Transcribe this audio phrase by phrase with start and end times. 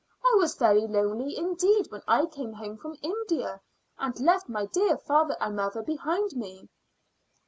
[0.25, 3.61] I was very lonely indeed when I came home from India
[3.99, 6.67] and left my dear father and mother behind me."